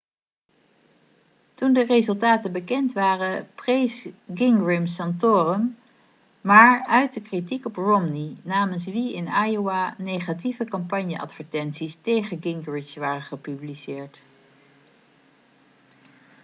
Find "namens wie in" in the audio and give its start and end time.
8.41-9.27